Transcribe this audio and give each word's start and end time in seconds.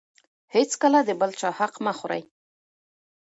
هېڅکله 0.55 0.99
د 1.07 1.09
بل 1.19 1.31
چا 1.39 1.49
حق 1.59 1.73
مه 1.85 1.93
خورئ. 1.97 2.21